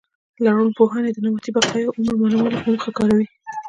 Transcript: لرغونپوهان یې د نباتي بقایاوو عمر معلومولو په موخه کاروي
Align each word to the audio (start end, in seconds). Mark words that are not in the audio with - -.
لرغونپوهان 0.43 1.03
یې 1.07 1.11
د 1.13 1.17
نباتي 1.25 1.51
بقایاوو 1.55 1.95
عمر 1.99 2.13
معلومولو 2.21 2.55
په 2.61 2.67
موخه 2.71 2.91
کاروي 2.97 3.25